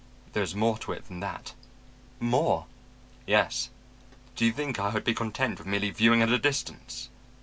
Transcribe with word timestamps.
There 0.33 0.41
is 0.41 0.55
more 0.55 0.79
to 0.79 0.93
it 0.93 1.05
than 1.05 1.19
that.' 1.19 1.53
"'More?' 2.19 2.65
"'Yes. 3.27 3.69
Did 4.35 4.45
you 4.45 4.51
think 4.51 4.79
I 4.79 4.89
would 4.89 5.03
be 5.03 5.13
content 5.13 5.59
with 5.59 5.67
merely 5.67 5.91
viewing 5.91 6.23
at 6.23 6.29
a 6.29 6.39
distance? 6.39 7.09